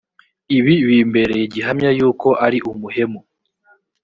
[0.57, 3.19] ibi bimbereye gihamya yuko ari umuhemu